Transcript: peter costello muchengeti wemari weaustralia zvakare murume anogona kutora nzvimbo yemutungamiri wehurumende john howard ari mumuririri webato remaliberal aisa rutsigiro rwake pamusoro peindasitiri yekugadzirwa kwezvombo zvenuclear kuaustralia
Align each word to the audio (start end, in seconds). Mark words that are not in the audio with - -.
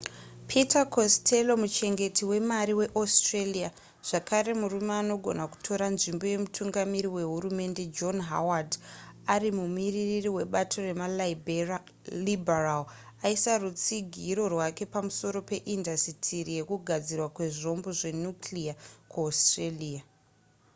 peter 0.49 0.85
costello 0.95 1.53
muchengeti 1.63 2.23
wemari 2.31 2.73
weaustralia 2.79 3.69
zvakare 4.07 4.51
murume 4.61 4.93
anogona 5.01 5.43
kutora 5.53 5.85
nzvimbo 5.95 6.25
yemutungamiri 6.33 7.09
wehurumende 7.15 7.83
john 7.97 8.17
howard 8.29 8.71
ari 9.33 9.49
mumuririri 9.57 10.29
webato 10.37 10.77
remaliberal 10.87 12.83
aisa 13.27 13.51
rutsigiro 13.61 14.43
rwake 14.53 14.83
pamusoro 14.93 15.37
peindasitiri 15.49 16.51
yekugadzirwa 16.59 17.27
kwezvombo 17.35 17.89
zvenuclear 17.99 18.75
kuaustralia 19.11 20.01